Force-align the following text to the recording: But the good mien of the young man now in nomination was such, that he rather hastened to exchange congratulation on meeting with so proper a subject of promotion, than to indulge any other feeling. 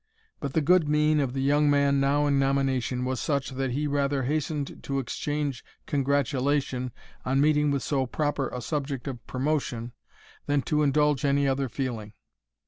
But 0.39 0.53
the 0.53 0.61
good 0.61 0.89
mien 0.89 1.19
of 1.19 1.33
the 1.33 1.43
young 1.43 1.69
man 1.69 1.99
now 1.99 2.25
in 2.25 2.39
nomination 2.39 3.05
was 3.05 3.19
such, 3.19 3.51
that 3.51 3.69
he 3.69 3.85
rather 3.85 4.23
hastened 4.23 4.81
to 4.81 4.97
exchange 4.97 5.63
congratulation 5.85 6.91
on 7.23 7.39
meeting 7.39 7.69
with 7.69 7.83
so 7.83 8.07
proper 8.07 8.49
a 8.49 8.61
subject 8.63 9.07
of 9.07 9.23
promotion, 9.27 9.93
than 10.47 10.63
to 10.63 10.81
indulge 10.81 11.23
any 11.23 11.47
other 11.47 11.69
feeling. 11.69 12.13